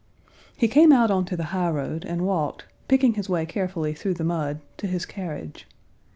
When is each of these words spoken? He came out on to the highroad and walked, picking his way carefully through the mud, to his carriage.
He 0.57 0.67
came 0.67 0.91
out 0.91 1.11
on 1.11 1.25
to 1.25 1.37
the 1.37 1.43
highroad 1.53 2.05
and 2.05 2.25
walked, 2.25 2.65
picking 2.87 3.13
his 3.13 3.29
way 3.29 3.45
carefully 3.45 3.93
through 3.93 4.15
the 4.15 4.23
mud, 4.23 4.59
to 4.77 4.87
his 4.87 5.05
carriage. 5.05 5.67